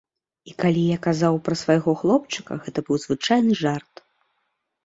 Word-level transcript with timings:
І 0.51 0.53
калі 0.61 0.85
я 0.85 0.95
казаў 1.07 1.37
пра 1.49 1.57
свайго 1.63 1.95
хлопчыка, 2.01 2.57
гэта 2.65 2.79
быў 2.89 2.97
звычайны 3.07 3.53
жарт. 3.63 3.93